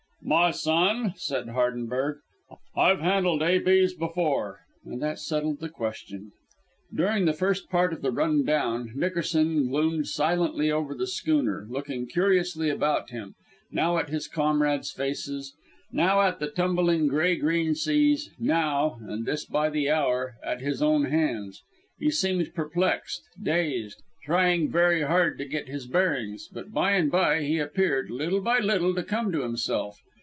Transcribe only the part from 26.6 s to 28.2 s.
by and by he appeared,